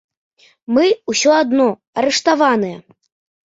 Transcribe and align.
Мы 0.77 0.85
ўсё 1.13 1.29
адно 1.43 1.69
арыштаваныя! 2.03 2.77